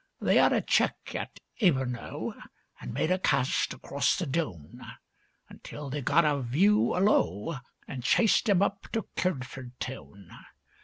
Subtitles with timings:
[0.19, 2.33] They 'ad a check at Ebernoe
[2.79, 4.81] An' made a cast across the Down,
[5.47, 10.31] Until they got a view 'ullo An' chased 'im up to Kirdford town.